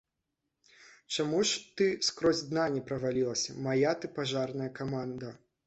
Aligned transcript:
Чаму 1.15 1.41
ж 1.49 1.59
ты 1.81 1.85
скрозь 2.09 2.43
дна 2.49 2.65
не 2.77 2.83
правалілася, 2.89 3.57
мая 3.69 3.95
ты 4.01 4.13
пажарная 4.19 4.75
каманда! 4.85 5.33